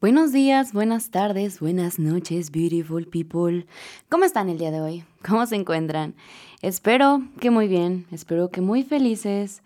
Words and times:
Buenos 0.00 0.32
días, 0.32 0.72
buenas 0.72 1.10
tardes, 1.10 1.60
buenas 1.60 1.98
noches, 1.98 2.50
beautiful 2.50 3.06
people. 3.06 3.66
¿Cómo 4.08 4.24
están 4.24 4.48
el 4.48 4.56
día 4.56 4.70
de 4.70 4.80
hoy? 4.80 5.04
¿Cómo 5.28 5.44
se 5.44 5.56
encuentran? 5.56 6.14
Espero 6.62 7.22
que 7.38 7.50
muy 7.50 7.68
bien, 7.68 8.06
espero 8.10 8.48
que 8.50 8.62
muy 8.62 8.82
felices. 8.82 9.62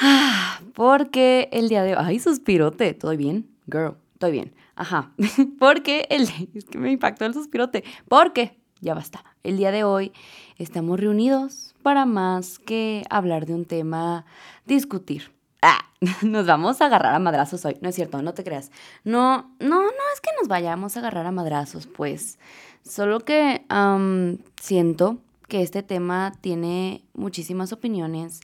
Porque 0.74 1.48
el 1.50 1.68
día 1.68 1.82
de 1.82 1.96
hoy... 1.96 2.04
¡Ay, 2.06 2.18
suspirote! 2.20 2.94
¿Todo 2.94 3.16
bien? 3.16 3.50
Girl, 3.68 3.96
estoy 4.12 4.30
bien. 4.30 4.54
Ajá. 4.76 5.10
Porque 5.58 6.06
el... 6.08 6.28
Es 6.54 6.66
que 6.66 6.78
me 6.78 6.92
impactó 6.92 7.24
el 7.24 7.34
suspirote. 7.34 7.82
Porque, 8.06 8.56
ya 8.80 8.94
basta, 8.94 9.24
el 9.42 9.56
día 9.56 9.72
de 9.72 9.82
hoy 9.82 10.12
estamos 10.56 11.00
reunidos 11.00 11.74
para 11.82 12.06
más 12.06 12.60
que 12.60 13.02
hablar 13.10 13.46
de 13.46 13.54
un 13.54 13.64
tema, 13.64 14.24
discutir 14.66 15.35
ah, 15.62 15.86
nos 16.22 16.46
vamos 16.46 16.80
a 16.80 16.86
agarrar 16.86 17.14
a 17.14 17.18
madrazos 17.18 17.64
hoy. 17.64 17.76
No 17.80 17.88
es 17.88 17.94
cierto, 17.94 18.22
no 18.22 18.34
te 18.34 18.44
creas. 18.44 18.70
No, 19.04 19.54
no, 19.58 19.82
no 19.82 20.04
es 20.14 20.20
que 20.20 20.30
nos 20.38 20.48
vayamos 20.48 20.96
a 20.96 21.00
agarrar 21.00 21.26
a 21.26 21.32
madrazos, 21.32 21.86
pues. 21.86 22.38
Solo 22.82 23.20
que 23.20 23.64
siento 24.60 25.18
que 25.48 25.62
este 25.62 25.82
tema 25.82 26.32
tiene 26.40 27.04
muchísimas 27.14 27.72
opiniones, 27.72 28.40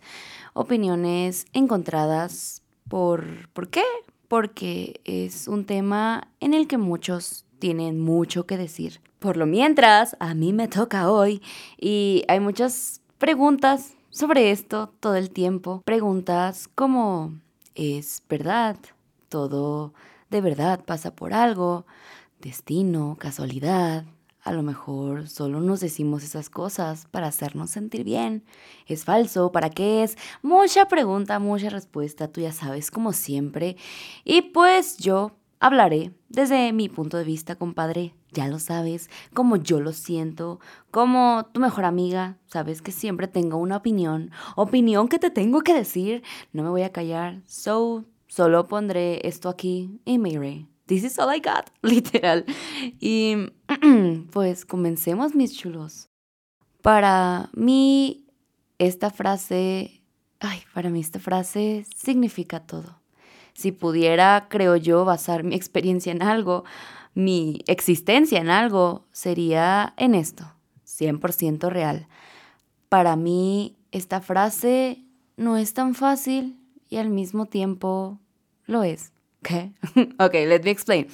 opiniones 0.54 1.46
encontradas. 1.52 2.62
¿Por, 2.88 3.48
¿Por 3.50 3.68
qué? 3.68 3.84
Porque 4.28 5.00
es 5.04 5.46
un 5.48 5.64
tema 5.64 6.28
en 6.40 6.54
el 6.54 6.66
que 6.66 6.78
muchos 6.78 7.44
tienen 7.58 8.00
mucho 8.00 8.46
que 8.46 8.56
decir. 8.56 9.00
Por 9.18 9.36
lo 9.36 9.46
mientras, 9.46 10.16
a 10.18 10.34
mí 10.34 10.52
me 10.52 10.66
toca 10.66 11.10
hoy 11.10 11.40
y 11.78 12.24
hay 12.26 12.40
muchas 12.40 13.00
preguntas 13.18 13.92
sobre 14.12 14.50
esto 14.50 14.92
todo 15.00 15.16
el 15.16 15.30
tiempo. 15.30 15.82
Preguntas 15.84 16.68
como, 16.74 17.32
¿es 17.74 18.22
verdad? 18.28 18.76
¿Todo 19.28 19.94
de 20.30 20.40
verdad 20.40 20.84
pasa 20.84 21.14
por 21.16 21.32
algo? 21.32 21.86
¿Destino? 22.40 23.16
¿Casualidad? 23.18 24.04
A 24.42 24.52
lo 24.52 24.62
mejor 24.62 25.28
solo 25.28 25.60
nos 25.60 25.80
decimos 25.80 26.24
esas 26.24 26.50
cosas 26.50 27.06
para 27.10 27.28
hacernos 27.28 27.70
sentir 27.70 28.04
bien. 28.04 28.44
¿Es 28.86 29.04
falso? 29.04 29.50
¿Para 29.52 29.70
qué 29.70 30.02
es? 30.02 30.16
Mucha 30.42 30.88
pregunta, 30.88 31.38
mucha 31.38 31.70
respuesta, 31.70 32.28
tú 32.28 32.40
ya 32.40 32.52
sabes, 32.52 32.90
como 32.90 33.12
siempre. 33.12 33.76
Y 34.24 34.42
pues 34.42 34.98
yo 34.98 35.32
hablaré 35.62 36.12
desde 36.28 36.72
mi 36.72 36.88
punto 36.88 37.16
de 37.16 37.24
vista, 37.24 37.54
compadre, 37.54 38.14
ya 38.32 38.48
lo 38.48 38.58
sabes, 38.58 39.08
como 39.32 39.56
yo 39.56 39.80
lo 39.80 39.92
siento, 39.92 40.58
como 40.90 41.46
tu 41.52 41.60
mejor 41.60 41.84
amiga, 41.84 42.36
sabes 42.46 42.82
que 42.82 42.90
siempre 42.90 43.28
tengo 43.28 43.58
una 43.58 43.76
opinión, 43.76 44.32
opinión 44.56 45.06
que 45.06 45.20
te 45.20 45.30
tengo 45.30 45.60
que 45.60 45.72
decir, 45.72 46.24
no 46.52 46.64
me 46.64 46.70
voy 46.70 46.82
a 46.82 46.90
callar, 46.92 47.42
so 47.46 48.04
solo 48.26 48.66
pondré 48.66 49.26
esto 49.26 49.48
aquí 49.48 50.00
y 50.04 50.18
me 50.18 50.66
This 50.86 51.04
is 51.04 51.18
all 51.18 51.32
I 51.32 51.38
got, 51.38 51.70
literal. 51.82 52.44
Y 52.98 53.36
pues 54.32 54.64
comencemos, 54.64 55.34
mis 55.34 55.56
chulos. 55.56 56.08
Para 56.82 57.50
mí, 57.54 58.26
esta 58.78 59.10
frase, 59.10 60.02
ay, 60.40 60.62
para 60.74 60.90
mí 60.90 61.00
esta 61.00 61.20
frase 61.20 61.86
significa 61.94 62.66
todo. 62.66 63.01
Si 63.54 63.72
pudiera, 63.72 64.46
creo 64.48 64.76
yo, 64.76 65.04
basar 65.04 65.44
mi 65.44 65.54
experiencia 65.54 66.12
en 66.12 66.22
algo, 66.22 66.64
mi 67.14 67.60
existencia 67.66 68.40
en 68.40 68.50
algo, 68.50 69.06
sería 69.12 69.94
en 69.96 70.14
esto, 70.14 70.44
100% 70.86 71.68
real. 71.68 72.08
Para 72.88 73.16
mí, 73.16 73.76
esta 73.90 74.20
frase 74.20 75.04
no 75.36 75.56
es 75.56 75.74
tan 75.74 75.94
fácil 75.94 76.58
y 76.88 76.96
al 76.96 77.10
mismo 77.10 77.46
tiempo 77.46 78.18
lo 78.66 78.82
es. 78.82 79.12
¿Qué? 79.42 79.72
ok, 80.18 80.34
let 80.34 80.62
me 80.62 80.70
explain. 80.70 81.08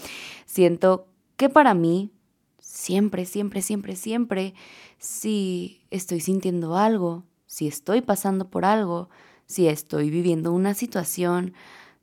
Siento 0.45 1.09
que 1.37 1.49
para 1.49 1.75
mí, 1.75 2.11
siempre, 2.59 3.25
siempre, 3.25 3.63
siempre, 3.63 3.97
siempre, 3.97 4.55
si 4.99 5.81
estoy 5.91 6.21
sintiendo 6.21 6.77
algo, 6.77 7.25
si 7.47 7.67
estoy 7.67 8.03
pasando 8.03 8.51
por 8.51 8.65
algo, 8.65 9.09
si 9.47 9.67
estoy 9.69 10.11
viviendo 10.11 10.53
una 10.53 10.75
situación, 10.75 11.55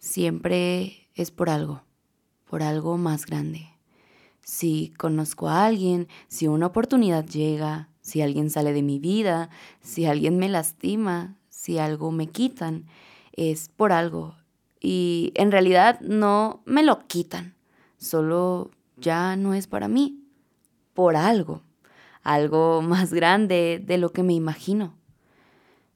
siempre 0.06 1.10
es 1.16 1.32
por 1.32 1.50
algo, 1.50 1.82
por 2.48 2.62
algo 2.62 2.96
más 2.96 3.26
grande. 3.26 3.68
Si 4.44 4.94
conozco 5.00 5.50
a 5.50 5.66
alguien, 5.66 6.08
si 6.28 6.48
una 6.48 6.68
oportunidad 6.68 7.26
llega, 7.26 7.90
si 8.02 8.22
alguien 8.22 8.52
sale 8.52 8.72
de 8.72 8.84
mi 8.84 9.00
vida, 9.00 9.50
si 9.82 10.06
alguien 10.06 10.38
me 10.38 10.48
lastima, 10.48 11.40
si 11.50 11.80
algo 11.80 12.12
me 12.12 12.28
quitan, 12.28 12.86
es 13.34 13.70
por 13.70 13.92
algo. 13.92 14.36
Y 14.80 15.32
en 15.34 15.52
realidad 15.52 16.00
no 16.02 16.62
me 16.66 16.84
lo 16.84 17.08
quitan, 17.08 17.56
solo 17.98 18.70
ya 18.98 19.36
no 19.36 19.56
es 19.56 19.66
para 19.66 19.88
mí, 19.88 20.24
por 20.94 21.16
algo, 21.16 21.64
algo 22.22 22.82
más 22.84 23.12
grande 23.12 23.82
de 23.84 23.98
lo 23.98 24.12
que 24.12 24.22
me 24.22 24.34
imagino. 24.34 24.96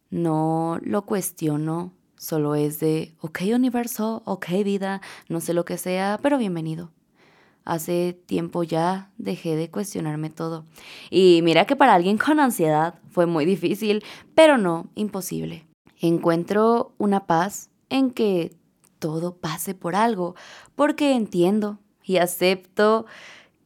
No 0.10 0.80
lo 0.82 1.06
cuestiono 1.06 1.94
Solo 2.20 2.56
es 2.56 2.82
de, 2.82 3.16
ok 3.22 3.44
universo, 3.56 4.24
ok 4.26 4.48
vida, 4.66 5.00
no 5.30 5.40
sé 5.40 5.54
lo 5.54 5.64
que 5.64 5.78
sea, 5.78 6.20
pero 6.22 6.38
bienvenido. 6.38 6.92
Hace 7.64 8.12
tiempo 8.26 8.64
ya 8.64 9.10
dejé 9.18 9.56
de 9.56 9.72
cuestionarme 9.72 10.30
todo. 10.30 10.66
Y 11.10 11.40
mira 11.44 11.64
que 11.64 11.78
para 11.78 11.94
alguien 11.94 12.18
con 12.18 12.42
ansiedad 12.42 13.00
fue 13.10 13.26
muy 13.26 13.46
difícil, 13.46 14.04
pero 14.36 14.58
no 14.58 14.90
imposible. 14.96 15.66
Encuentro 16.02 16.94
una 16.98 17.26
paz 17.26 17.70
en 17.88 18.12
que 18.12 18.54
todo 19.00 19.38
pase 19.38 19.74
por 19.74 19.96
algo, 19.96 20.36
porque 20.76 21.14
entiendo 21.14 21.80
y 22.04 22.18
acepto 22.18 23.06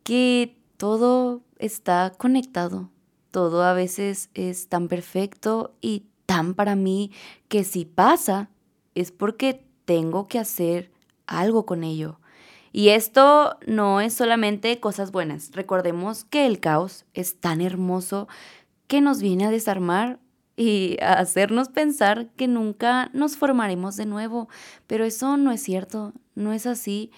que 0.03 0.59
todo 0.78 1.42
está 1.58 2.13
conectado. 2.16 2.92
Todo 3.31 3.63
a 3.63 3.74
veces 3.74 4.30
es 4.36 4.69
tan 4.69 4.90
perfecto 4.90 5.74
y 5.81 6.06
tan 6.34 6.56
para 6.56 6.76
mí 6.76 7.12
que 7.48 7.64
si 7.64 7.86
pasa 7.86 8.50
es 8.96 9.12
porque 9.12 9.64
tengo 9.86 10.28
que 10.28 10.40
hacer 10.40 10.92
algo 11.28 11.68
con 11.68 11.84
ello. 11.84 12.20
Y 12.72 12.90
esto 12.90 13.60
no 13.68 14.02
es 14.02 14.16
solamente 14.16 14.80
cosas 14.80 15.12
buenas. 15.12 15.52
Recordemos 15.52 16.24
que 16.24 16.48
el 16.48 16.60
caos 16.60 17.06
es 17.14 17.40
tan 17.40 17.62
hermoso 17.62 18.28
que 18.88 19.00
nos 19.00 19.22
viene 19.22 19.46
a 19.46 19.52
desarmar 19.52 20.20
y 20.58 20.98
a 21.04 21.20
hacernos 21.20 21.70
pensar 21.70 22.32
que 22.32 22.48
nunca 22.48 23.12
nos 23.14 23.38
formaremos 23.38 23.96
de 23.96 24.08
nuevo. 24.08 24.50
Pero 24.88 25.06
eso 25.06 25.38
no 25.38 25.52
es 25.52 25.62
cierto, 25.62 26.14
no 26.34 26.52
es 26.52 26.66
así. 26.66 27.12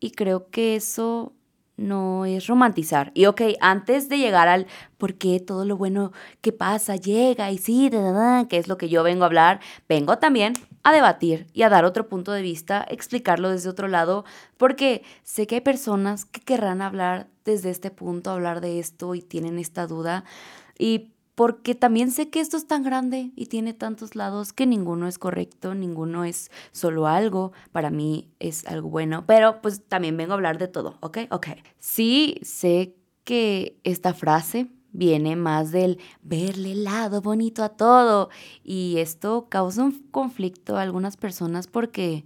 Y 0.00 0.10
creo 0.10 0.50
que 0.50 0.74
eso 0.74 1.35
no 1.76 2.24
es 2.24 2.46
romantizar. 2.46 3.12
Y 3.14 3.26
ok, 3.26 3.42
antes 3.60 4.08
de 4.08 4.18
llegar 4.18 4.48
al 4.48 4.66
por 4.98 5.14
qué 5.14 5.40
todo 5.40 5.64
lo 5.64 5.76
bueno 5.76 6.12
que 6.40 6.52
pasa 6.52 6.96
llega 6.96 7.50
y 7.50 7.58
sí, 7.58 7.90
que 8.48 8.56
es 8.56 8.68
lo 8.68 8.78
que 8.78 8.88
yo 8.88 9.02
vengo 9.02 9.24
a 9.24 9.26
hablar, 9.26 9.60
vengo 9.88 10.18
también 10.18 10.54
a 10.82 10.92
debatir 10.92 11.46
y 11.52 11.62
a 11.62 11.68
dar 11.68 11.84
otro 11.84 12.08
punto 12.08 12.32
de 12.32 12.42
vista, 12.42 12.86
explicarlo 12.88 13.50
desde 13.50 13.68
otro 13.68 13.88
lado, 13.88 14.24
porque 14.56 15.02
sé 15.22 15.46
que 15.46 15.56
hay 15.56 15.60
personas 15.60 16.24
que 16.24 16.40
querrán 16.40 16.80
hablar 16.80 17.28
desde 17.44 17.70
este 17.70 17.90
punto, 17.90 18.30
hablar 18.30 18.60
de 18.60 18.78
esto 18.78 19.14
y 19.14 19.22
tienen 19.22 19.58
esta 19.58 19.86
duda. 19.86 20.24
Y 20.78 21.12
porque 21.36 21.74
también 21.74 22.10
sé 22.10 22.30
que 22.30 22.40
esto 22.40 22.56
es 22.56 22.66
tan 22.66 22.82
grande 22.82 23.30
y 23.36 23.46
tiene 23.46 23.74
tantos 23.74 24.16
lados 24.16 24.54
que 24.54 24.66
ninguno 24.66 25.06
es 25.06 25.18
correcto, 25.18 25.74
ninguno 25.74 26.24
es 26.24 26.50
solo 26.72 27.06
algo, 27.06 27.52
para 27.72 27.90
mí 27.90 28.30
es 28.40 28.66
algo 28.66 28.88
bueno, 28.88 29.24
pero 29.26 29.60
pues 29.60 29.82
también 29.86 30.16
vengo 30.16 30.32
a 30.32 30.36
hablar 30.36 30.56
de 30.56 30.66
todo, 30.66 30.96
¿ok? 31.00 31.18
Ok. 31.30 31.48
Sí, 31.78 32.38
sé 32.42 32.96
que 33.24 33.78
esta 33.84 34.14
frase 34.14 34.70
viene 34.92 35.36
más 35.36 35.72
del 35.72 35.98
verle 36.22 36.72
el 36.72 36.84
lado 36.84 37.20
bonito 37.20 37.62
a 37.62 37.68
todo 37.68 38.30
y 38.64 38.96
esto 38.96 39.48
causa 39.50 39.84
un 39.84 39.92
conflicto 40.10 40.78
a 40.78 40.82
algunas 40.82 41.18
personas 41.18 41.66
porque 41.66 42.24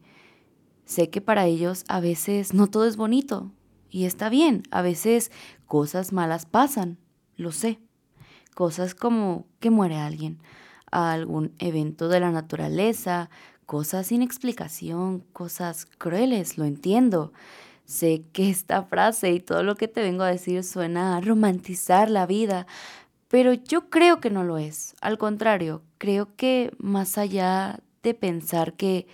sé 0.84 1.10
que 1.10 1.20
para 1.20 1.46
ellos 1.46 1.84
a 1.88 1.98
veces 1.98 2.54
no 2.54 2.68
todo 2.68 2.86
es 2.86 2.96
bonito 2.96 3.50
y 3.90 4.04
está 4.04 4.28
bien, 4.28 4.62
a 4.70 4.82
veces 4.82 5.32
cosas 5.66 6.12
malas 6.12 6.46
pasan, 6.46 6.98
lo 7.34 7.50
sé 7.50 7.80
cosas 8.60 8.94
como 8.94 9.46
que 9.58 9.70
muere 9.70 9.96
alguien, 9.96 10.38
algún 10.90 11.54
evento 11.58 12.10
de 12.10 12.20
la 12.20 12.30
naturaleza, 12.30 13.30
cosas 13.64 14.08
sin 14.08 14.20
explicación, 14.20 15.24
cosas 15.32 15.86
crueles, 15.86 16.58
lo 16.58 16.66
entiendo. 16.66 17.32
Sé 17.86 18.22
que 18.34 18.50
esta 18.50 18.82
frase 18.82 19.32
y 19.32 19.40
todo 19.40 19.62
lo 19.62 19.76
que 19.76 19.88
te 19.88 20.02
vengo 20.02 20.24
a 20.24 20.30
decir 20.30 20.62
suena 20.62 21.16
a 21.16 21.22
romantizar 21.22 22.10
la 22.10 22.26
vida, 22.26 22.66
pero 23.28 23.54
yo 23.54 23.88
creo 23.88 24.20
que 24.20 24.28
no 24.28 24.44
lo 24.44 24.58
es. 24.58 24.94
Al 25.00 25.16
contrario, 25.16 25.80
creo 25.96 26.36
que 26.36 26.70
más 26.76 27.16
allá 27.16 27.80
de 28.02 28.12
pensar 28.12 28.74
que 28.74 29.06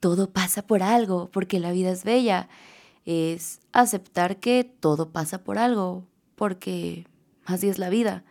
todo 0.00 0.30
pasa 0.30 0.66
por 0.66 0.82
algo, 0.82 1.28
porque 1.30 1.60
la 1.60 1.72
vida 1.72 1.90
es 1.90 2.04
bella, 2.04 2.48
es 3.04 3.60
aceptar 3.72 4.38
que 4.38 4.64
todo 4.64 5.10
pasa 5.10 5.44
por 5.44 5.58
algo, 5.58 6.06
porque 6.36 7.06
así 7.44 7.68
es 7.68 7.78
la 7.78 7.90
vida. 7.90 8.24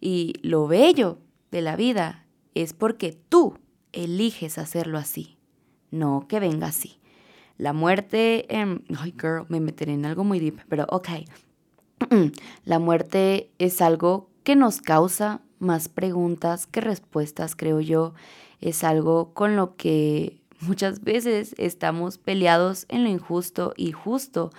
Y 0.00 0.34
lo 0.42 0.66
bello 0.66 1.18
de 1.50 1.62
la 1.62 1.76
vida 1.76 2.26
es 2.54 2.72
porque 2.72 3.12
tú 3.12 3.58
eliges 3.92 4.58
hacerlo 4.58 4.98
así, 4.98 5.36
no 5.90 6.26
que 6.28 6.40
venga 6.40 6.68
así. 6.68 7.00
La 7.58 7.74
muerte, 7.74 8.46
ay 8.50 9.14
girl, 9.20 9.44
me 9.48 9.60
meteré 9.60 9.92
en 9.92 10.06
algo 10.06 10.24
muy 10.24 10.40
deep, 10.40 10.60
pero 10.68 10.86
ok. 10.88 11.08
La 12.64 12.78
muerte 12.78 13.50
es 13.58 13.82
algo 13.82 14.30
que 14.44 14.56
nos 14.56 14.80
causa 14.80 15.42
más 15.58 15.88
preguntas 15.90 16.66
que 16.66 16.80
respuestas, 16.80 17.54
creo 17.54 17.80
yo. 17.80 18.14
Es 18.60 18.82
algo 18.82 19.34
con 19.34 19.56
lo 19.56 19.76
que 19.76 20.40
muchas 20.60 21.02
veces 21.02 21.54
estamos 21.58 22.16
peleados 22.16 22.86
en 22.88 23.04
lo 23.04 23.10
injusto 23.10 23.74
y 23.76 23.92
justo. 23.92 24.50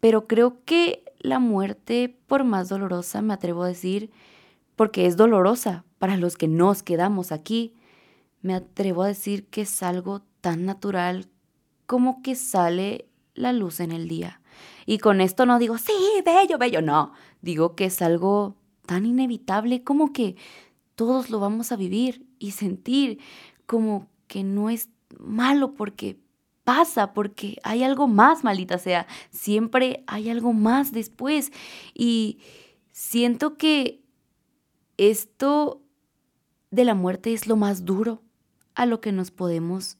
Pero 0.00 0.26
creo 0.26 0.62
que 0.64 1.04
la 1.18 1.38
muerte, 1.38 2.14
por 2.26 2.44
más 2.44 2.68
dolorosa, 2.68 3.22
me 3.22 3.32
atrevo 3.32 3.62
a 3.62 3.68
decir, 3.68 4.10
porque 4.76 5.06
es 5.06 5.16
dolorosa 5.16 5.84
para 5.98 6.16
los 6.16 6.36
que 6.36 6.48
nos 6.48 6.82
quedamos 6.82 7.32
aquí, 7.32 7.74
me 8.40 8.54
atrevo 8.54 9.02
a 9.02 9.08
decir 9.08 9.46
que 9.46 9.62
es 9.62 9.82
algo 9.82 10.22
tan 10.40 10.64
natural 10.64 11.28
como 11.86 12.22
que 12.22 12.34
sale 12.34 13.08
la 13.34 13.52
luz 13.52 13.80
en 13.80 13.92
el 13.92 14.08
día. 14.08 14.40
Y 14.86 14.98
con 14.98 15.20
esto 15.20 15.46
no 15.46 15.58
digo, 15.58 15.78
sí, 15.78 15.92
bello, 16.24 16.58
bello, 16.58 16.82
no. 16.82 17.12
Digo 17.40 17.74
que 17.76 17.86
es 17.86 18.02
algo 18.02 18.56
tan 18.86 19.06
inevitable 19.06 19.84
como 19.84 20.12
que 20.12 20.36
todos 20.94 21.30
lo 21.30 21.40
vamos 21.40 21.72
a 21.72 21.76
vivir 21.76 22.26
y 22.38 22.50
sentir 22.50 23.18
como 23.66 24.08
que 24.26 24.42
no 24.42 24.70
es 24.70 24.88
malo 25.18 25.74
porque 25.74 26.18
pasa, 26.64 27.12
porque 27.12 27.58
hay 27.62 27.82
algo 27.82 28.08
más, 28.08 28.44
maldita 28.44 28.78
sea. 28.78 29.06
Siempre 29.30 30.04
hay 30.06 30.30
algo 30.30 30.52
más 30.52 30.92
después. 30.92 31.52
Y 31.94 32.38
siento 32.90 33.56
que 33.56 34.01
esto 35.10 35.82
de 36.70 36.84
la 36.84 36.94
muerte 36.94 37.32
es 37.32 37.46
lo 37.46 37.56
más 37.56 37.84
duro 37.84 38.22
a 38.74 38.86
lo 38.86 39.00
que 39.00 39.12
nos 39.12 39.30
podemos 39.30 39.98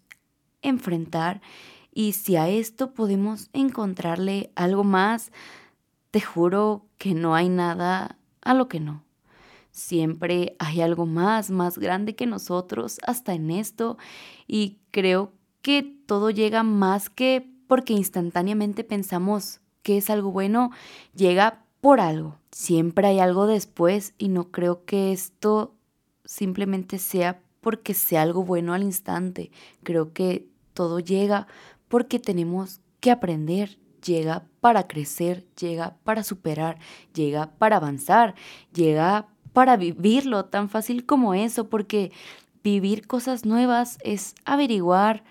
enfrentar. 0.62 1.42
Y 1.92 2.12
si 2.12 2.36
a 2.36 2.48
esto 2.48 2.94
podemos 2.94 3.50
encontrarle 3.52 4.50
algo 4.54 4.84
más, 4.84 5.32
te 6.10 6.20
juro 6.20 6.86
que 6.98 7.14
no 7.14 7.34
hay 7.34 7.48
nada 7.48 8.16
a 8.42 8.54
lo 8.54 8.68
que 8.68 8.80
no. 8.80 9.04
Siempre 9.70 10.56
hay 10.58 10.80
algo 10.80 11.06
más, 11.06 11.50
más 11.50 11.78
grande 11.78 12.14
que 12.14 12.26
nosotros, 12.26 12.98
hasta 13.06 13.34
en 13.34 13.50
esto. 13.50 13.98
Y 14.46 14.78
creo 14.90 15.32
que 15.62 15.82
todo 16.06 16.30
llega 16.30 16.62
más 16.62 17.10
que 17.10 17.50
porque 17.66 17.92
instantáneamente 17.92 18.84
pensamos 18.84 19.60
que 19.82 19.96
es 19.96 20.10
algo 20.10 20.30
bueno, 20.30 20.70
llega 21.14 21.61
por 21.82 22.00
algo. 22.00 22.38
Siempre 22.52 23.08
hay 23.08 23.18
algo 23.18 23.46
después 23.46 24.14
y 24.16 24.28
no 24.28 24.52
creo 24.52 24.84
que 24.84 25.12
esto 25.12 25.74
simplemente 26.24 26.98
sea 26.98 27.42
porque 27.60 27.92
sea 27.92 28.22
algo 28.22 28.44
bueno 28.44 28.72
al 28.72 28.84
instante. 28.84 29.50
Creo 29.82 30.12
que 30.12 30.46
todo 30.74 31.00
llega 31.00 31.48
porque 31.88 32.20
tenemos 32.20 32.80
que 33.00 33.10
aprender, 33.10 33.80
llega 34.00 34.46
para 34.60 34.86
crecer, 34.86 35.44
llega 35.58 35.96
para 36.04 36.22
superar, 36.22 36.78
llega 37.14 37.50
para 37.58 37.78
avanzar, 37.78 38.36
llega 38.72 39.26
para 39.52 39.76
vivirlo 39.76 40.44
tan 40.44 40.68
fácil 40.68 41.04
como 41.04 41.34
eso, 41.34 41.68
porque 41.68 42.12
vivir 42.62 43.08
cosas 43.08 43.44
nuevas 43.44 43.98
es 44.04 44.36
averiguar 44.44 45.24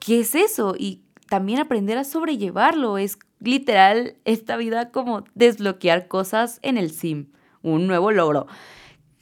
qué 0.00 0.20
es 0.20 0.34
eso 0.34 0.74
y 0.76 1.02
también 1.30 1.60
aprender 1.60 1.96
a 1.96 2.02
sobrellevarlo. 2.02 2.98
Es 2.98 3.16
literal 3.38 4.16
esta 4.24 4.56
vida 4.56 4.90
como 4.90 5.22
desbloquear 5.34 6.08
cosas 6.08 6.58
en 6.62 6.76
el 6.76 6.90
sim, 6.90 7.28
un 7.62 7.86
nuevo 7.86 8.10
logro. 8.10 8.48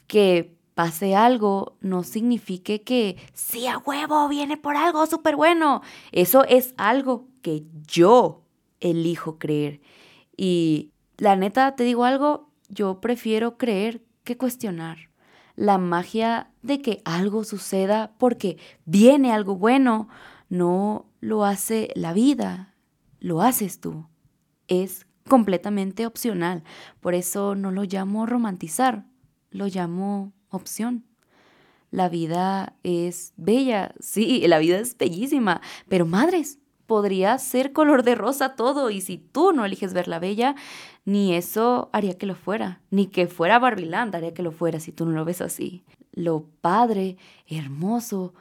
Que 0.07 0.57
pase 0.73 1.15
algo 1.15 1.77
no 1.83 2.03
signifique 2.05 2.81
que 2.81 3.19
sí 3.35 3.67
a 3.67 3.77
huevo 3.77 4.27
viene 4.27 4.57
por 4.57 4.75
algo 4.75 5.05
súper 5.07 5.37
bueno. 5.37 5.83
Eso 6.11 6.45
es 6.45 6.73
algo 6.79 7.29
que 7.43 7.65
yo 7.87 8.43
elijo 8.81 9.39
creer. 9.39 9.83
Y 10.35 10.93
la 11.19 11.37
neta, 11.37 11.77
te 11.77 11.85
digo 11.85 12.05
algo, 12.05 12.49
yo 12.71 13.03
prefiero 13.03 13.59
creer 13.59 14.03
que 14.25 14.39
cuestionar. 14.39 15.11
La 15.57 15.77
magia 15.77 16.53
de 16.63 16.81
que 16.81 17.03
algo 17.05 17.45
suceda 17.45 18.15
porque 18.17 18.57
viene 18.87 19.31
algo 19.31 19.57
bueno 19.57 20.09
no 20.49 21.08
lo 21.21 21.45
hace 21.45 21.91
la 21.95 22.13
vida, 22.13 22.75
lo 23.21 23.43
haces 23.43 23.81
tú. 23.81 24.07
Es 24.69 25.07
completamente 25.29 26.07
opcional. 26.07 26.65
Por 27.01 27.15
eso 27.15 27.55
no 27.55 27.71
lo 27.71 27.85
llamo 27.85 28.27
romantizar, 28.27 29.05
lo 29.51 29.67
llamo 29.67 30.33
opción. 30.49 31.05
La 31.91 32.09
vida 32.09 32.75
es 32.83 33.33
bella, 33.37 33.95
sí, 34.01 34.47
la 34.47 34.59
vida 34.59 34.79
es 34.79 34.97
bellísima, 34.97 35.61
pero 35.89 36.07
madres, 36.07 36.59
podría 36.87 37.37
ser 37.37 37.75
color 37.75 38.03
de 38.03 38.15
rosa 38.15 38.57
todo 38.57 38.89
y 38.89 39.03
si 39.03 39.19
tú 39.19 39.53
no 39.53 39.67
eliges 39.67 39.93
verla 39.93 40.19
bella, 40.19 40.55
ni 41.05 41.35
eso 41.35 41.91
haría 41.93 42.17
que 42.17 42.25
lo 42.25 42.35
fuera, 42.35 42.81
ni 42.91 43.07
que 43.07 43.27
fuera 43.27 43.59
Barbiland 43.59 44.15
haría 44.17 44.33
que 44.33 44.43
lo 44.43 44.53
fuera 44.53 44.81
si 44.81 44.91
tú 44.91 45.05
no 45.05 45.13
lo 45.13 45.27
ves 45.27 45.43
así. 45.43 45.85
Lo 46.13 46.47
padre, 46.63 47.19
hermoso, 47.47 48.33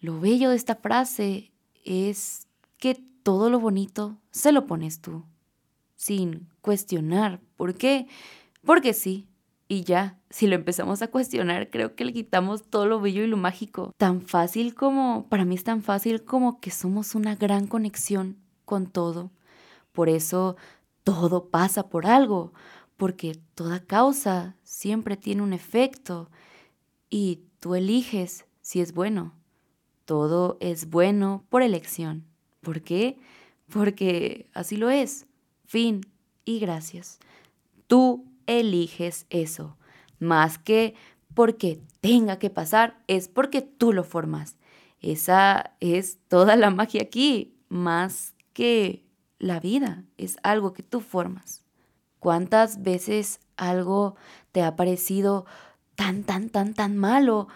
lo 0.00 0.20
bello 0.20 0.50
de 0.50 0.56
esta 0.56 0.76
frase 0.76 1.53
es 1.84 2.48
que 2.78 2.94
todo 3.22 3.50
lo 3.50 3.60
bonito 3.60 4.18
se 4.30 4.52
lo 4.52 4.66
pones 4.66 5.00
tú, 5.00 5.24
sin 5.96 6.48
cuestionar. 6.60 7.40
¿Por 7.56 7.74
qué? 7.74 8.06
Porque 8.64 8.92
sí, 8.92 9.28
y 9.68 9.84
ya, 9.84 10.18
si 10.30 10.46
lo 10.46 10.54
empezamos 10.54 11.00
a 11.02 11.08
cuestionar, 11.08 11.70
creo 11.70 11.94
que 11.94 12.04
le 12.04 12.12
quitamos 12.12 12.68
todo 12.68 12.86
lo 12.86 13.00
bello 13.00 13.24
y 13.24 13.26
lo 13.26 13.36
mágico. 13.36 13.92
Tan 13.96 14.20
fácil 14.20 14.74
como, 14.74 15.26
para 15.28 15.44
mí 15.44 15.54
es 15.54 15.64
tan 15.64 15.82
fácil 15.82 16.24
como 16.24 16.60
que 16.60 16.70
somos 16.70 17.14
una 17.14 17.34
gran 17.34 17.66
conexión 17.66 18.36
con 18.64 18.86
todo. 18.86 19.30
Por 19.92 20.08
eso 20.08 20.56
todo 21.02 21.48
pasa 21.48 21.88
por 21.88 22.06
algo, 22.06 22.52
porque 22.96 23.40
toda 23.54 23.80
causa 23.80 24.56
siempre 24.62 25.16
tiene 25.16 25.42
un 25.42 25.52
efecto 25.52 26.30
y 27.08 27.42
tú 27.60 27.74
eliges 27.74 28.46
si 28.60 28.80
es 28.80 28.92
bueno. 28.92 29.32
Todo 30.04 30.58
es 30.60 30.90
bueno 30.90 31.44
por 31.48 31.62
elección. 31.62 32.24
¿Por 32.60 32.82
qué? 32.82 33.18
Porque 33.72 34.48
así 34.54 34.76
lo 34.76 34.90
es. 34.90 35.26
Fin 35.64 36.02
y 36.44 36.58
gracias. 36.58 37.18
Tú 37.86 38.24
eliges 38.46 39.26
eso. 39.30 39.76
Más 40.18 40.58
que 40.58 40.94
porque 41.34 41.80
tenga 42.00 42.38
que 42.38 42.50
pasar, 42.50 43.02
es 43.06 43.28
porque 43.28 43.62
tú 43.62 43.92
lo 43.92 44.04
formas. 44.04 44.56
Esa 45.00 45.74
es 45.80 46.18
toda 46.28 46.56
la 46.56 46.70
magia 46.70 47.02
aquí, 47.02 47.54
más 47.68 48.34
que 48.52 49.04
la 49.38 49.60
vida, 49.60 50.04
es 50.16 50.36
algo 50.42 50.72
que 50.72 50.82
tú 50.82 51.00
formas. 51.00 51.62
¿Cuántas 52.20 52.82
veces 52.82 53.40
algo 53.56 54.16
te 54.52 54.62
ha 54.62 54.76
parecido 54.76 55.44
tan, 55.96 56.24
tan, 56.24 56.48
tan, 56.48 56.72
tan 56.74 56.96
malo 56.96 57.48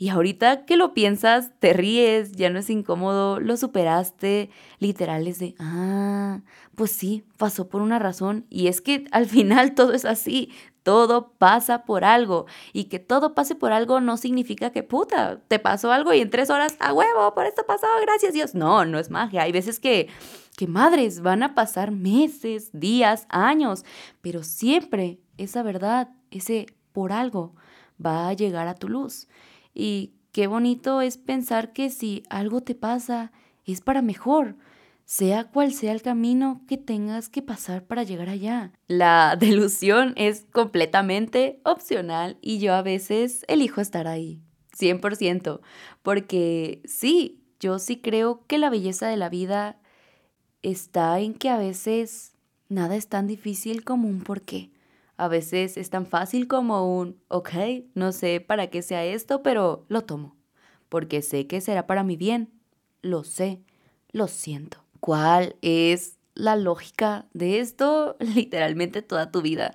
y 0.00 0.08
ahorita 0.08 0.64
que 0.64 0.78
lo 0.78 0.94
piensas, 0.94 1.50
te 1.58 1.74
ríes, 1.74 2.32
ya 2.32 2.48
no 2.48 2.58
es 2.58 2.70
incómodo, 2.70 3.38
lo 3.38 3.58
superaste, 3.58 4.48
literal 4.78 5.26
es 5.26 5.38
de, 5.40 5.54
ah, 5.58 6.40
pues 6.74 6.90
sí, 6.90 7.26
pasó 7.36 7.68
por 7.68 7.82
una 7.82 7.98
razón. 7.98 8.46
Y 8.48 8.68
es 8.68 8.80
que 8.80 9.04
al 9.10 9.26
final 9.26 9.74
todo 9.74 9.92
es 9.92 10.06
así, 10.06 10.54
todo 10.84 11.32
pasa 11.36 11.84
por 11.84 12.06
algo. 12.06 12.46
Y 12.72 12.84
que 12.84 12.98
todo 12.98 13.34
pase 13.34 13.54
por 13.54 13.72
algo 13.72 14.00
no 14.00 14.16
significa 14.16 14.70
que, 14.70 14.82
puta, 14.82 15.42
te 15.48 15.58
pasó 15.58 15.92
algo 15.92 16.14
y 16.14 16.22
en 16.22 16.30
tres 16.30 16.48
horas, 16.48 16.76
a 16.80 16.94
huevo, 16.94 17.34
por 17.34 17.44
esto 17.44 17.66
pasó, 17.66 17.86
gracias 18.00 18.32
Dios. 18.32 18.54
No, 18.54 18.86
no 18.86 18.98
es 18.98 19.10
magia. 19.10 19.42
Hay 19.42 19.52
veces 19.52 19.80
que, 19.80 20.08
que 20.56 20.66
madres, 20.66 21.20
van 21.20 21.42
a 21.42 21.54
pasar 21.54 21.90
meses, 21.90 22.70
días, 22.72 23.26
años, 23.28 23.84
pero 24.22 24.44
siempre 24.44 25.20
esa 25.36 25.62
verdad, 25.62 26.08
ese 26.30 26.64
por 26.92 27.12
algo, 27.12 27.54
va 28.02 28.30
a 28.30 28.32
llegar 28.32 28.66
a 28.66 28.74
tu 28.76 28.88
luz. 28.88 29.28
Y 29.80 30.12
qué 30.32 30.46
bonito 30.46 31.00
es 31.00 31.16
pensar 31.16 31.72
que 31.72 31.88
si 31.88 32.22
algo 32.28 32.60
te 32.60 32.74
pasa, 32.74 33.32
es 33.64 33.80
para 33.80 34.02
mejor, 34.02 34.56
sea 35.06 35.44
cual 35.44 35.72
sea 35.72 35.92
el 35.92 36.02
camino 36.02 36.60
que 36.68 36.76
tengas 36.76 37.30
que 37.30 37.40
pasar 37.40 37.86
para 37.86 38.02
llegar 38.02 38.28
allá. 38.28 38.72
La 38.88 39.36
delusión 39.40 40.12
es 40.16 40.46
completamente 40.52 41.62
opcional 41.64 42.36
y 42.42 42.58
yo 42.58 42.74
a 42.74 42.82
veces 42.82 43.46
elijo 43.48 43.80
estar 43.80 44.06
ahí, 44.06 44.42
100%, 44.78 45.60
porque 46.02 46.82
sí, 46.84 47.42
yo 47.58 47.78
sí 47.78 48.02
creo 48.02 48.44
que 48.46 48.58
la 48.58 48.68
belleza 48.68 49.08
de 49.08 49.16
la 49.16 49.30
vida 49.30 49.80
está 50.60 51.18
en 51.20 51.32
que 51.32 51.48
a 51.48 51.56
veces 51.56 52.34
nada 52.68 52.96
es 52.96 53.08
tan 53.08 53.26
difícil 53.26 53.82
como 53.82 54.08
un 54.08 54.20
porqué. 54.20 54.72
A 55.20 55.28
veces 55.28 55.76
es 55.76 55.90
tan 55.90 56.06
fácil 56.06 56.48
como 56.48 56.98
un, 56.98 57.20
ok, 57.28 57.50
no 57.94 58.10
sé 58.10 58.40
para 58.40 58.68
qué 58.68 58.80
sea 58.80 59.04
esto, 59.04 59.42
pero 59.42 59.84
lo 59.88 60.00
tomo, 60.00 60.34
porque 60.88 61.20
sé 61.20 61.46
que 61.46 61.60
será 61.60 61.86
para 61.86 62.04
mi 62.04 62.16
bien. 62.16 62.50
Lo 63.02 63.22
sé, 63.22 63.60
lo 64.12 64.28
siento. 64.28 64.82
¿Cuál 64.98 65.56
es 65.60 66.16
la 66.32 66.56
lógica 66.56 67.26
de 67.34 67.60
esto? 67.60 68.16
Literalmente 68.34 69.02
toda 69.02 69.30
tu 69.30 69.42
vida. 69.42 69.74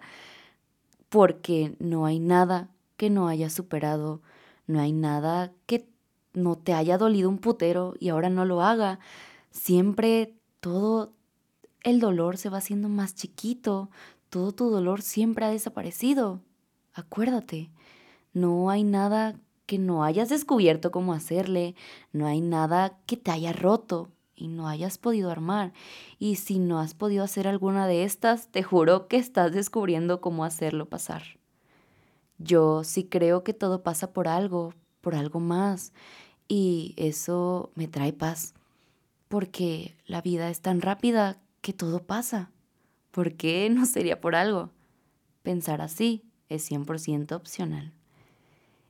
Porque 1.10 1.76
no 1.78 2.08
hay 2.08 2.20
nada 2.20 2.72
que 2.98 3.12
no 3.12 3.28
hayas 3.28 3.54
superado, 3.54 4.24
no 4.66 4.80
hay 4.80 4.94
nada 4.94 5.54
que 5.68 5.88
no 6.34 6.58
te 6.58 6.74
haya 6.74 6.98
dolido 6.98 7.30
un 7.30 7.38
putero 7.38 7.94
y 8.00 8.10
ahora 8.10 8.32
no 8.32 8.46
lo 8.46 8.64
haga. 8.64 8.98
siempre 9.52 10.34
todo 10.60 11.14
el 11.86 12.00
dolor 12.00 12.38
se 12.38 12.50
va 12.50 12.58
haciendo 12.58 12.90
más 12.90 13.14
chiquito, 13.14 13.92
todo 14.36 14.52
tu 14.52 14.70
dolor 14.70 15.02
siempre 15.02 15.46
ha 15.46 15.50
desaparecido. 15.50 16.42
Acuérdate, 16.94 17.72
no 18.34 18.70
hay 18.70 18.84
nada 18.84 19.40
que 19.66 19.80
no 19.80 20.04
hayas 20.04 20.28
descubierto 20.28 20.92
cómo 20.92 21.14
hacerle, 21.14 21.74
no 22.12 22.28
hay 22.28 22.42
nada 22.42 23.00
que 23.06 23.16
te 23.16 23.32
haya 23.32 23.54
roto 23.54 24.10
y 24.36 24.50
no 24.50 24.68
hayas 24.68 24.98
podido 24.98 25.32
armar. 25.32 25.72
Y 26.20 26.36
si 26.36 26.60
no 26.60 26.82
has 26.82 26.94
podido 26.94 27.24
hacer 27.24 27.48
alguna 27.48 27.88
de 27.88 28.04
estas, 28.04 28.50
te 28.50 28.62
juro 28.62 29.08
que 29.08 29.16
estás 29.16 29.54
descubriendo 29.54 30.20
cómo 30.20 30.44
hacerlo 30.44 30.90
pasar. 30.90 31.24
Yo 32.38 32.84
sí 32.84 33.06
creo 33.06 33.42
que 33.46 33.54
todo 33.54 33.84
pasa 33.84 34.12
por 34.12 34.28
algo, 34.28 34.74
por 35.00 35.16
algo 35.16 35.40
más, 35.40 35.94
y 36.50 36.94
eso 36.98 37.72
me 37.76 37.88
trae 37.88 38.12
paz, 38.12 38.54
porque 39.30 39.96
la 40.06 40.22
vida 40.22 40.50
es 40.50 40.60
tan 40.60 40.82
rápida 40.82 41.38
que 41.62 41.72
todo 41.72 42.04
pasa. 42.04 42.52
¿Por 43.16 43.36
qué 43.36 43.70
no 43.70 43.86
sería 43.86 44.20
por 44.20 44.36
algo? 44.36 44.72
Pensar 45.42 45.82
así 45.82 46.26
es 46.50 46.70
100% 46.70 47.32
opcional. 47.34 47.94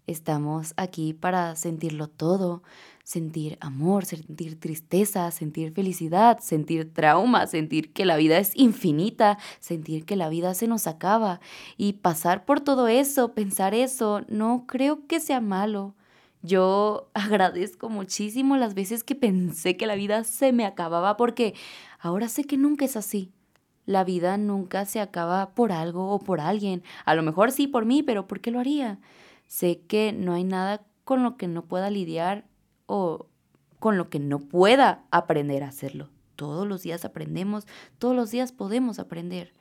Estamos 0.08 0.74
aquí 0.78 1.14
para 1.14 1.56
sentirlo 1.56 2.08
todo, 2.08 2.64
sentir 3.04 3.60
amor, 3.62 4.04
sentir 4.06 4.60
tristeza, 4.60 5.30
sentir 5.30 5.74
felicidad, 5.74 6.40
sentir 6.40 6.92
trauma, 6.92 7.46
sentir 7.46 7.94
que 7.94 8.04
la 8.04 8.18
vida 8.18 8.40
es 8.40 8.56
infinita, 8.56 9.38
sentir 9.60 10.06
que 10.06 10.16
la 10.16 10.28
vida 10.28 10.56
se 10.56 10.66
nos 10.66 10.88
acaba. 10.88 11.40
Y 11.78 11.94
pasar 11.94 12.46
por 12.46 12.62
todo 12.62 12.88
eso, 12.88 13.36
pensar 13.36 13.76
eso, 13.76 14.26
no 14.28 14.66
creo 14.66 15.06
que 15.06 15.20
sea 15.20 15.40
malo. 15.40 15.94
Yo 16.42 17.12
agradezco 17.14 17.90
muchísimo 17.90 18.58
las 18.58 18.74
veces 18.74 19.04
que 19.04 19.14
pensé 19.14 19.78
que 19.78 19.86
la 19.86 19.94
vida 19.94 20.24
se 20.24 20.52
me 20.52 20.66
acababa 20.66 21.16
porque 21.16 21.54
ahora 22.00 22.28
sé 22.28 22.44
que 22.46 22.58
nunca 22.58 22.86
es 22.86 22.98
así. 22.98 23.35
La 23.86 24.04
vida 24.04 24.38
nunca 24.38 24.86
se 24.86 25.00
acaba 25.00 25.52
por 25.52 25.72
algo 25.72 26.12
o 26.12 26.20
por 26.20 26.40
alguien. 26.40 26.84
A 27.06 27.16
lo 27.16 27.24
mejor 27.24 27.52
sí 27.52 27.68
por 27.68 27.86
mí, 27.86 28.04
pero 28.04 28.28
¿por 28.28 28.42
qué 28.42 28.52
lo 28.52 28.60
haría? 28.60 29.00
Sé 29.48 29.82
que 29.88 30.12
no 30.12 30.34
hay 30.34 30.44
nada 30.44 30.84
con 31.04 31.24
lo 31.24 31.38
que 31.38 31.48
no 31.48 31.66
pueda 31.66 31.90
lidiar 31.90 32.46
o 32.88 33.28
con 33.80 33.98
lo 33.98 34.10
que 34.10 34.20
no 34.20 34.40
pueda 34.40 35.04
aprender 35.12 35.64
a 35.64 35.68
hacerlo. 35.68 36.10
Todos 36.36 36.68
los 36.68 36.82
días 36.82 37.06
aprendemos, 37.06 37.68
todos 38.00 38.16
los 38.16 38.32
días 38.32 38.52
podemos 38.52 39.00
aprender. 39.00 39.54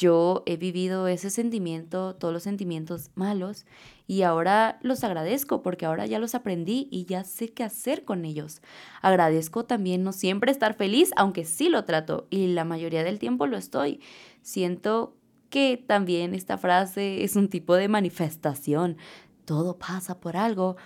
Yo 0.00 0.44
he 0.46 0.56
vivido 0.56 1.08
ese 1.08 1.28
sentimiento, 1.28 2.14
todos 2.16 2.32
los 2.32 2.44
sentimientos 2.44 3.10
malos, 3.16 3.66
y 4.06 4.22
ahora 4.22 4.78
los 4.80 5.04
agradezco 5.04 5.60
porque 5.60 5.84
ahora 5.84 6.06
ya 6.06 6.18
los 6.18 6.34
aprendí 6.34 6.88
y 6.90 7.04
ya 7.04 7.22
sé 7.22 7.50
qué 7.50 7.64
hacer 7.64 8.06
con 8.06 8.24
ellos. 8.24 8.62
Agradezco 9.02 9.66
también 9.66 10.02
no 10.02 10.12
siempre 10.12 10.52
estar 10.52 10.72
feliz, 10.72 11.10
aunque 11.16 11.44
sí 11.44 11.68
lo 11.68 11.84
trato 11.84 12.26
y 12.30 12.46
la 12.46 12.64
mayoría 12.64 13.04
del 13.04 13.18
tiempo 13.18 13.46
lo 13.46 13.58
estoy. 13.58 14.00
Siento 14.40 15.18
que 15.50 15.76
también 15.76 16.34
esta 16.34 16.56
frase 16.56 17.22
es 17.22 17.36
un 17.36 17.48
tipo 17.48 17.74
de 17.74 17.88
manifestación. 17.88 18.96
Todo 19.44 19.76
pasa 19.76 20.18
por 20.18 20.38
algo, 20.38 20.76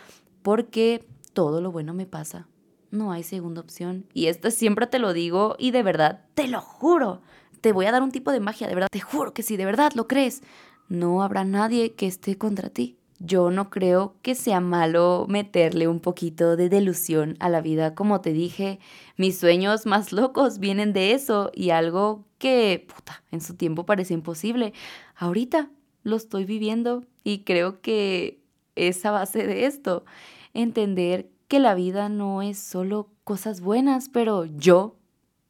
porque 0.42 1.06
todo 1.34 1.60
lo 1.60 1.70
bueno 1.70 1.94
me 1.94 2.06
pasa. 2.06 2.48
No 2.90 3.12
hay 3.12 3.22
segunda 3.22 3.60
opción. 3.60 4.06
Y 4.12 4.26
esto 4.26 4.50
siempre 4.50 4.88
te 4.88 4.98
lo 4.98 5.12
digo 5.12 5.54
y 5.56 5.70
de 5.70 5.84
verdad, 5.84 6.24
te 6.34 6.48
lo 6.48 6.60
juro. 6.60 7.22
Te 7.64 7.72
voy 7.72 7.86
a 7.86 7.92
dar 7.92 8.02
un 8.02 8.12
tipo 8.12 8.30
de 8.30 8.40
magia, 8.40 8.68
de 8.68 8.74
verdad, 8.74 8.88
te 8.90 9.00
juro 9.00 9.32
que 9.32 9.42
si 9.42 9.56
de 9.56 9.64
verdad 9.64 9.92
lo 9.94 10.06
crees, 10.06 10.42
no 10.90 11.22
habrá 11.22 11.44
nadie 11.44 11.94
que 11.94 12.06
esté 12.06 12.36
contra 12.36 12.68
ti. 12.68 12.98
Yo 13.20 13.50
no 13.50 13.70
creo 13.70 14.16
que 14.20 14.34
sea 14.34 14.60
malo 14.60 15.24
meterle 15.30 15.88
un 15.88 15.98
poquito 15.98 16.56
de 16.56 16.68
delusión 16.68 17.38
a 17.40 17.48
la 17.48 17.62
vida. 17.62 17.94
Como 17.94 18.20
te 18.20 18.34
dije, 18.34 18.80
mis 19.16 19.38
sueños 19.38 19.86
más 19.86 20.12
locos 20.12 20.58
vienen 20.58 20.92
de 20.92 21.12
eso 21.12 21.50
y 21.54 21.70
algo 21.70 22.26
que, 22.36 22.86
puta, 22.94 23.24
en 23.30 23.40
su 23.40 23.54
tiempo 23.54 23.86
parecía 23.86 24.12
imposible. 24.12 24.74
Ahorita 25.16 25.70
lo 26.02 26.16
estoy 26.16 26.44
viviendo 26.44 27.06
y 27.22 27.44
creo 27.44 27.80
que 27.80 28.42
es 28.74 29.06
a 29.06 29.10
base 29.10 29.46
de 29.46 29.64
esto. 29.64 30.04
Entender 30.52 31.30
que 31.48 31.60
la 31.60 31.74
vida 31.74 32.10
no 32.10 32.42
es 32.42 32.58
solo 32.58 33.08
cosas 33.24 33.62
buenas, 33.62 34.10
pero 34.10 34.44
yo 34.44 34.98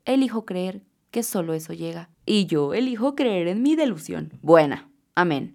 elijo 0.05 0.45
creer 0.45 0.85
que 1.15 1.23
solo 1.23 1.55
eso 1.55 1.73
llega. 1.73 2.11
Y 2.27 2.47
yo 2.47 2.75
elijo 2.75 3.15
creer 3.15 3.47
en 3.47 3.63
mi 3.63 3.77
delusión. 3.77 4.33
Buena. 4.43 4.91
Amén. 5.15 5.55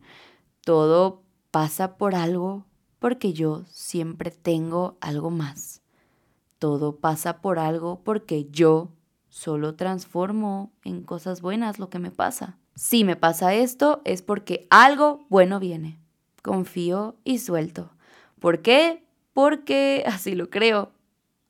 Todo 0.63 1.21
pasa 1.51 1.97
por 1.97 2.15
algo 2.15 2.65
porque 2.99 3.33
yo 3.33 3.65
siempre 3.67 4.31
tengo 4.31 4.97
algo 5.01 5.31
más. 5.31 5.81
Todo 6.59 6.95
pasa 6.95 7.41
por 7.41 7.59
algo 7.59 7.99
porque 8.05 8.47
yo 8.49 8.93
solo 9.27 9.75
transformo 9.75 10.71
en 10.85 11.03
cosas 11.03 11.41
buenas 11.41 11.77
lo 11.77 11.89
que 11.89 11.99
me 11.99 12.09
pasa. 12.11 12.57
Si 12.75 13.03
me 13.03 13.17
pasa 13.17 13.53
esto 13.53 14.01
es 14.05 14.21
porque 14.21 14.65
algo 14.69 15.25
bueno 15.27 15.59
viene. 15.59 15.99
Confío 16.41 17.17
y 17.25 17.39
suelto. 17.39 17.91
¿Por 18.39 18.61
qué? 18.61 19.03
Porque 19.33 20.05
así 20.07 20.35
lo 20.35 20.49
creo. 20.49 20.93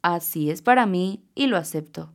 Así 0.01 0.50
es 0.50 0.63
para 0.63 0.88
mí 0.88 1.24
y 1.36 1.46
lo 1.46 1.58
acepto. 1.58 2.12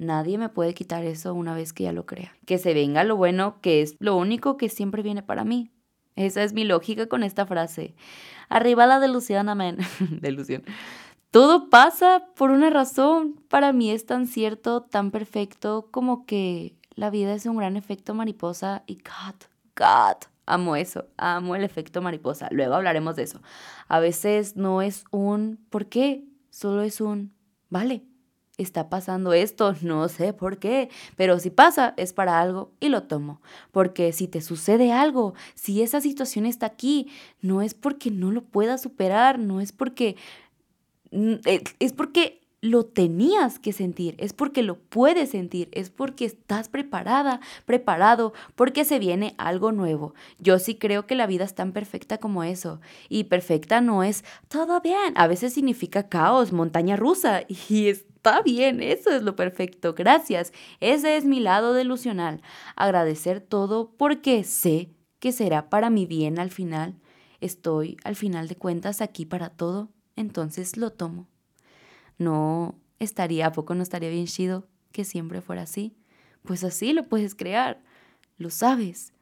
Nadie 0.00 0.38
me 0.38 0.48
puede 0.48 0.72
quitar 0.72 1.04
eso 1.04 1.34
una 1.34 1.54
vez 1.54 1.74
que 1.74 1.84
ya 1.84 1.92
lo 1.92 2.06
crea. 2.06 2.34
Que 2.46 2.56
se 2.56 2.72
venga 2.72 3.04
lo 3.04 3.16
bueno, 3.16 3.60
que 3.60 3.82
es 3.82 3.96
lo 3.98 4.16
único 4.16 4.56
que 4.56 4.70
siempre 4.70 5.02
viene 5.02 5.22
para 5.22 5.44
mí. 5.44 5.70
Esa 6.16 6.42
es 6.42 6.54
mi 6.54 6.64
lógica 6.64 7.06
con 7.06 7.22
esta 7.22 7.44
frase. 7.44 7.94
Arriba 8.48 8.86
la 8.86 8.98
delusión, 8.98 9.50
amén. 9.50 9.76
delusión. 10.22 10.62
Todo 11.30 11.68
pasa 11.68 12.24
por 12.34 12.50
una 12.50 12.70
razón. 12.70 13.42
Para 13.50 13.74
mí 13.74 13.90
es 13.90 14.06
tan 14.06 14.26
cierto, 14.26 14.80
tan 14.80 15.10
perfecto 15.10 15.88
como 15.90 16.24
que 16.24 16.78
la 16.94 17.10
vida 17.10 17.34
es 17.34 17.44
un 17.44 17.58
gran 17.58 17.76
efecto 17.76 18.14
mariposa 18.14 18.84
y 18.86 19.02
God, 19.02 19.34
God, 19.76 20.16
amo 20.46 20.76
eso, 20.76 21.08
amo 21.18 21.56
el 21.56 21.62
efecto 21.62 22.00
mariposa. 22.00 22.48
Luego 22.52 22.74
hablaremos 22.74 23.16
de 23.16 23.24
eso. 23.24 23.42
A 23.86 24.00
veces 24.00 24.56
no 24.56 24.80
es 24.80 25.04
un 25.10 25.58
¿por 25.68 25.90
qué? 25.90 26.24
Solo 26.48 26.80
es 26.80 27.02
un 27.02 27.34
vale 27.68 28.09
está 28.62 28.88
pasando 28.88 29.32
esto, 29.32 29.74
no 29.82 30.08
sé 30.08 30.32
por 30.32 30.58
qué, 30.58 30.88
pero 31.16 31.38
si 31.38 31.50
pasa 31.50 31.94
es 31.96 32.12
para 32.12 32.40
algo 32.40 32.70
y 32.80 32.88
lo 32.88 33.04
tomo. 33.04 33.40
Porque 33.72 34.12
si 34.12 34.28
te 34.28 34.40
sucede 34.40 34.92
algo, 34.92 35.34
si 35.54 35.82
esa 35.82 36.00
situación 36.00 36.46
está 36.46 36.66
aquí, 36.66 37.08
no 37.40 37.62
es 37.62 37.74
porque 37.74 38.10
no 38.10 38.30
lo 38.30 38.42
puedas 38.42 38.82
superar, 38.82 39.38
no 39.38 39.60
es 39.60 39.72
porque... 39.72 40.16
Mm, 41.12 41.34
eh, 41.44 41.64
es 41.80 41.92
porque 41.92 42.40
lo 42.62 42.84
tenías 42.84 43.58
que 43.58 43.72
sentir, 43.72 44.14
es 44.18 44.32
porque 44.32 44.62
lo 44.62 44.78
puedes 44.78 45.30
sentir, 45.30 45.68
es 45.72 45.90
porque 45.90 46.26
estás 46.26 46.68
preparada, 46.68 47.40
preparado, 47.64 48.34
porque 48.54 48.84
se 48.84 48.98
viene 48.98 49.34
algo 49.38 49.72
nuevo. 49.72 50.14
Yo 50.38 50.58
sí 50.58 50.74
creo 50.74 51.06
que 51.06 51.14
la 51.14 51.26
vida 51.26 51.44
es 51.44 51.54
tan 51.54 51.72
perfecta 51.72 52.18
como 52.18 52.44
eso. 52.44 52.80
Y 53.08 53.24
perfecta 53.24 53.80
no 53.80 54.02
es 54.02 54.24
todo 54.48 54.80
bien, 54.80 55.14
a 55.16 55.26
veces 55.26 55.54
significa 55.54 56.08
caos, 56.08 56.52
montaña 56.52 56.96
rusa, 56.96 57.42
y 57.48 57.94
está 58.20 58.42
bien, 58.42 58.82
eso 58.82 59.10
es 59.10 59.22
lo 59.22 59.34
perfecto, 59.34 59.94
gracias. 59.94 60.52
Ese 60.80 61.16
es 61.16 61.24
mi 61.24 61.40
lado 61.40 61.72
delusional, 61.72 62.42
agradecer 62.76 63.40
todo 63.40 63.92
porque 63.96 64.44
sé 64.44 64.90
que 65.20 65.32
será 65.32 65.70
para 65.70 65.88
mi 65.88 66.04
bien 66.04 66.38
al 66.38 66.50
final. 66.50 67.00
Estoy 67.40 67.96
al 68.04 68.16
final 68.16 68.46
de 68.46 68.56
cuentas 68.56 69.00
aquí 69.00 69.24
para 69.24 69.48
todo, 69.48 69.88
entonces 70.16 70.76
lo 70.76 70.90
tomo. 70.92 71.28
No 72.18 72.78
estaría, 72.98 73.46
¿a 73.46 73.52
poco 73.52 73.74
no 73.74 73.82
estaría 73.82 74.10
bien 74.10 74.26
chido 74.26 74.68
que 74.92 75.06
siempre 75.06 75.40
fuera 75.40 75.62
así? 75.62 75.96
Pues 76.42 76.62
así 76.62 76.92
lo 76.92 77.08
puedes 77.08 77.34
crear, 77.34 77.82
lo 78.36 78.50
sabes, 78.50 79.14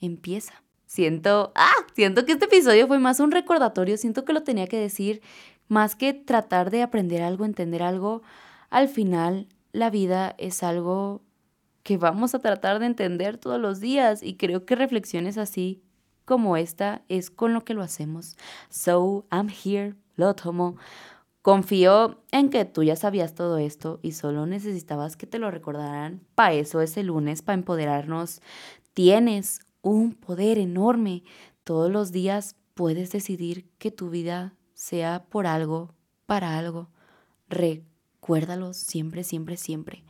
empieza. 0.00 0.63
Siento, 0.94 1.50
ah, 1.56 1.74
siento 1.96 2.24
que 2.24 2.30
este 2.30 2.44
episodio 2.44 2.86
fue 2.86 3.00
más 3.00 3.18
un 3.18 3.32
recordatorio, 3.32 3.96
siento 3.96 4.24
que 4.24 4.32
lo 4.32 4.44
tenía 4.44 4.68
que 4.68 4.78
decir, 4.78 5.22
más 5.66 5.96
que 5.96 6.14
tratar 6.14 6.70
de 6.70 6.82
aprender 6.82 7.20
algo, 7.20 7.44
entender 7.44 7.82
algo, 7.82 8.22
al 8.70 8.86
final 8.86 9.48
la 9.72 9.90
vida 9.90 10.36
es 10.38 10.62
algo 10.62 11.20
que 11.82 11.96
vamos 11.96 12.36
a 12.36 12.38
tratar 12.38 12.78
de 12.78 12.86
entender 12.86 13.38
todos 13.38 13.60
los 13.60 13.80
días 13.80 14.22
y 14.22 14.36
creo 14.36 14.66
que 14.66 14.76
reflexiones 14.76 15.36
así 15.36 15.82
como 16.24 16.56
esta 16.56 17.02
es 17.08 17.28
con 17.28 17.54
lo 17.54 17.64
que 17.64 17.74
lo 17.74 17.82
hacemos. 17.82 18.36
So, 18.70 19.26
I'm 19.32 19.48
here, 19.48 19.96
lo 20.14 20.36
tomo 20.36 20.76
Confío 21.42 22.22
en 22.30 22.50
que 22.50 22.64
tú 22.66 22.84
ya 22.84 22.94
sabías 22.94 23.34
todo 23.34 23.58
esto 23.58 23.98
y 24.00 24.12
solo 24.12 24.46
necesitabas 24.46 25.16
que 25.16 25.26
te 25.26 25.40
lo 25.40 25.50
recordaran. 25.50 26.20
Para 26.36 26.52
eso 26.52 26.80
es 26.80 26.96
el 26.96 27.08
lunes, 27.08 27.42
para 27.42 27.58
empoderarnos. 27.58 28.40
Tienes 28.94 29.58
un 29.90 30.14
poder 30.14 30.58
enorme. 30.58 31.22
Todos 31.62 31.90
los 31.90 32.10
días 32.10 32.56
puedes 32.74 33.12
decidir 33.12 33.68
que 33.78 33.90
tu 33.90 34.10
vida 34.10 34.54
sea 34.74 35.24
por 35.28 35.46
algo, 35.46 35.94
para 36.26 36.58
algo. 36.58 36.88
Recuérdalo 37.48 38.74
siempre, 38.74 39.22
siempre, 39.22 39.56
siempre. 39.56 40.04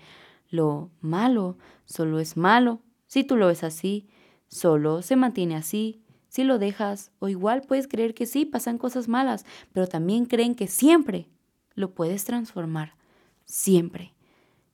Lo 0.49 0.91
malo 1.01 1.59
solo 1.85 2.21
es 2.21 2.37
malo. 2.37 2.81
Si 3.07 3.25
tú 3.25 3.37
lo 3.37 3.49
ves 3.49 3.65
así, 3.65 4.09
solo 4.49 5.03
se 5.03 5.17
mantiene 5.17 5.57
así 5.57 6.01
si 6.35 6.43
lo 6.43 6.59
dejas, 6.59 7.13
o 7.21 7.29
igual 7.29 7.63
puedes 7.63 7.87
creer 7.87 8.13
que 8.13 8.27
sí, 8.27 8.45
pasan 8.45 8.77
cosas 8.77 9.07
malas, 9.07 9.47
pero 9.73 9.87
también 9.87 10.27
creen 10.27 10.57
que 10.57 10.67
siempre 10.67 11.29
lo 11.77 11.95
puedes 11.95 12.25
transformar. 12.25 12.97
Siempre. 13.45 14.15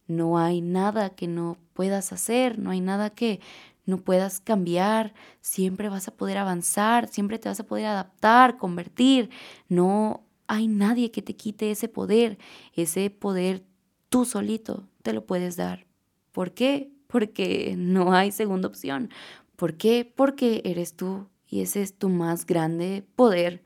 No 0.06 0.38
hay 0.38 0.62
nada 0.62 1.10
que 1.10 1.28
no 1.28 1.58
puedas 1.74 2.14
hacer, 2.14 2.58
no 2.58 2.70
hay 2.70 2.80
nada 2.80 3.10
que 3.10 3.40
no 3.86 3.98
puedas 3.98 4.40
cambiar, 4.40 5.14
siempre 5.40 5.88
vas 5.88 6.08
a 6.08 6.16
poder 6.16 6.38
avanzar, 6.38 7.08
siempre 7.08 7.38
te 7.38 7.48
vas 7.48 7.60
a 7.60 7.66
poder 7.66 7.86
adaptar, 7.86 8.56
convertir. 8.56 9.30
No 9.68 10.26
hay 10.46 10.68
nadie 10.68 11.10
que 11.10 11.22
te 11.22 11.36
quite 11.36 11.70
ese 11.70 11.88
poder, 11.88 12.38
ese 12.74 13.10
poder 13.10 13.64
tú 14.08 14.24
solito 14.24 14.88
te 15.02 15.12
lo 15.12 15.24
puedes 15.24 15.56
dar. 15.56 15.86
¿Por 16.32 16.52
qué? 16.52 16.92
Porque 17.06 17.74
no 17.76 18.12
hay 18.12 18.32
segunda 18.32 18.68
opción. 18.68 19.10
¿Por 19.56 19.76
qué? 19.76 20.10
Porque 20.14 20.62
eres 20.64 20.94
tú 20.94 21.28
y 21.46 21.60
ese 21.60 21.82
es 21.82 21.98
tu 21.98 22.08
más 22.08 22.46
grande 22.46 23.04
poder. 23.16 23.62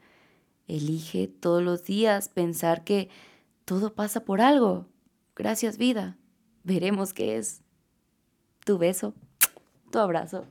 Elige 0.67 1.29
todos 1.29 1.63
los 1.63 1.85
días 1.85 2.29
pensar 2.29 2.85
que 2.85 3.11
todo 3.65 3.95
pasa 3.95 4.25
por 4.25 4.41
algo. 4.41 4.89
Gracias 5.37 5.79
vida. 5.79 6.17
Veremos 6.63 7.13
qué 7.13 7.37
es. 7.37 7.63
Tu 8.65 8.79
beso, 8.79 9.15
tu 9.95 10.01
abrazo. 10.01 10.45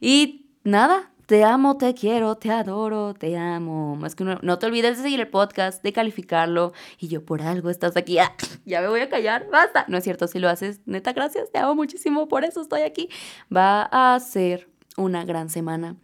Y 0.00 0.46
nada, 0.62 1.10
te 1.26 1.42
amo, 1.42 1.76
te 1.76 1.92
quiero, 1.94 2.36
te 2.36 2.52
adoro, 2.52 3.12
te 3.12 3.36
amo. 3.36 3.96
Más 3.96 4.14
que 4.14 4.22
no 4.22 4.58
te 4.60 4.66
olvides 4.66 4.96
de 4.96 5.02
seguir 5.02 5.18
el 5.18 5.26
podcast, 5.26 5.82
de 5.82 5.92
calificarlo. 5.92 6.72
Y 7.00 7.08
yo 7.08 7.24
por 7.24 7.42
algo 7.42 7.68
estás 7.68 7.96
aquí. 7.96 8.20
Ah, 8.20 8.32
ya 8.64 8.80
me 8.80 8.86
voy 8.86 9.00
a 9.00 9.08
callar, 9.08 9.48
basta. 9.50 9.84
No 9.88 9.96
es 9.98 10.04
cierto, 10.04 10.28
si 10.28 10.38
lo 10.38 10.48
haces, 10.48 10.80
neta, 10.86 11.12
gracias, 11.14 11.50
te 11.50 11.58
amo 11.58 11.74
muchísimo, 11.74 12.28
por 12.28 12.44
eso 12.44 12.62
estoy 12.62 12.82
aquí. 12.82 13.08
Va 13.54 13.82
a 13.90 14.20
ser 14.20 14.68
una 14.96 15.24
gran 15.24 15.50
semana. 15.50 15.96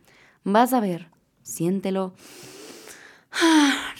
Vas 0.42 0.72
a 0.72 0.80
ver, 0.80 1.10
siéntelo. 1.44 2.14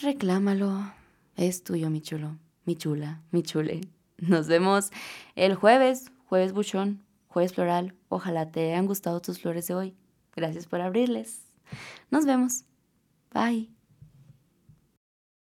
reclámalo. 0.01 0.91
Es 1.37 1.63
tuyo, 1.63 1.89
mi 1.89 2.01
chulo, 2.01 2.37
mi 2.65 2.75
chula, 2.75 3.21
mi 3.31 3.43
chule. 3.43 3.79
Nos 4.17 4.47
vemos 4.47 4.91
el 5.35 5.55
jueves, 5.55 6.11
jueves 6.27 6.51
buchón, 6.51 7.04
jueves 7.35 7.53
floral. 7.53 7.93
Ojalá 8.07 8.49
te 8.49 8.71
hayan 8.71 8.85
gustado 8.85 9.19
tus 9.19 9.41
flores 9.41 9.67
de 9.67 9.75
hoy. 9.75 9.97
Gracias 10.37 10.67
por 10.67 10.79
abrirles. 10.79 11.41
Nos 12.09 12.25
vemos. 12.25 12.63
Bye. 13.33 13.74